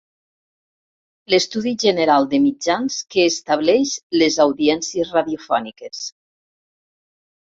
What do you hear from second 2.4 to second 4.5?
Mitjans que estableix les